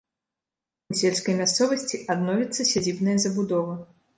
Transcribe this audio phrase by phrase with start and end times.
[0.93, 3.79] У сельскай мясцовасці адновіцца сядзібная забудова.